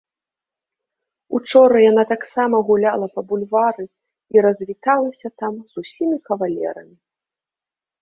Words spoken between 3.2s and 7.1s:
бульвары і развіталася там з усімі кавалерамі.